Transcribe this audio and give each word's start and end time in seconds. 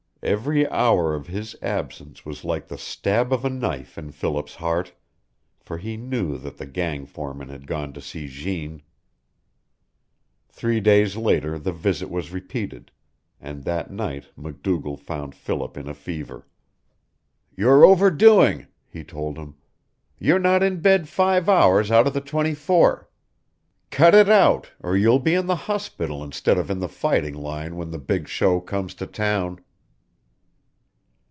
Every 0.23 0.69
hour 0.69 1.15
of 1.15 1.25
his 1.25 1.55
absence 1.63 2.23
was 2.27 2.45
like 2.45 2.67
the 2.67 2.77
stab 2.77 3.33
of 3.33 3.43
a 3.43 3.49
knife 3.49 3.97
in 3.97 4.11
Philip's 4.11 4.53
heart, 4.53 4.93
for 5.59 5.79
he 5.79 5.97
knew 5.97 6.37
that 6.37 6.57
the 6.59 6.67
gang 6.67 7.07
foreman 7.07 7.49
had 7.49 7.65
gone 7.65 7.91
to 7.93 8.01
see 8.01 8.27
Jeanne. 8.27 8.83
Three 10.47 10.79
days 10.79 11.17
later 11.17 11.57
the 11.57 11.71
visit 11.71 12.11
was 12.11 12.31
repeated, 12.31 12.91
and 13.39 13.63
that 13.63 13.89
night 13.89 14.25
MacDougall 14.35 14.97
found 14.97 15.33
Philip 15.33 15.75
in 15.75 15.87
a 15.89 15.95
fever. 15.95 16.45
"You're 17.57 17.83
overdoing," 17.83 18.67
he 18.87 19.03
told 19.03 19.39
him. 19.39 19.55
"You're 20.19 20.37
not 20.37 20.61
in 20.61 20.81
bed 20.81 21.07
five 21.09 21.49
hours 21.49 21.89
out 21.89 22.05
of 22.05 22.13
the 22.13 22.21
twenty 22.21 22.53
four. 22.53 23.09
Cut 23.89 24.13
it 24.13 24.29
out, 24.29 24.69
or 24.83 24.95
you'll 24.95 25.17
be 25.17 25.33
in 25.33 25.47
the 25.47 25.55
hospital 25.65 26.23
instead 26.23 26.59
of 26.59 26.69
in 26.69 26.77
the 26.77 26.87
fighting 26.87 27.33
line 27.33 27.75
when 27.75 27.89
the 27.89 27.97
big 27.97 28.27
show 28.27 28.59
comes 28.59 28.93
to 28.93 29.07
town." 29.07 29.59